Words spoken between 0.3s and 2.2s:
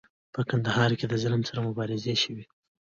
په کندهار کې د ظلم سره مبارزې